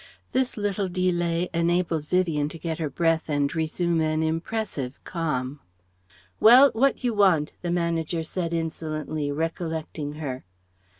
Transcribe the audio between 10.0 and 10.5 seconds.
her.